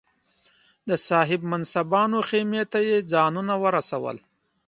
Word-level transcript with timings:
د 0.89 0.91
صاحب 1.07 1.41
منصبانو 1.51 2.17
خېمې 2.27 2.63
ته 2.71 2.79
یې 2.87 2.97
ځانونه 3.11 3.53
ورسول. 3.63 4.17